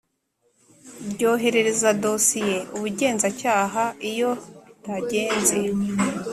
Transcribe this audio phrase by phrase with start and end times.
[1.11, 4.31] ryoherereza dosiye ubugenzacyaha Iyo
[4.65, 5.57] bitagenze